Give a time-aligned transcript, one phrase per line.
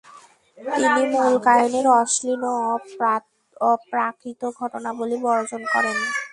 [0.57, 2.55] তিনি মূল কাহিনীর অশ্লীল ও
[3.61, 5.97] অপ্রাকৃত ঘটনাবলী বর্জন করেন।